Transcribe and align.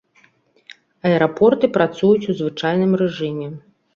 Аэрапорты 1.09 1.69
працуюць 1.77 2.29
у 2.33 2.37
звычайным 2.41 2.91
рэжыме. 3.05 3.49